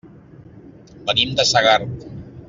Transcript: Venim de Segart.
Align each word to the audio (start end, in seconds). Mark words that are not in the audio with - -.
Venim 1.09 1.35
de 1.41 1.45
Segart. 1.51 2.07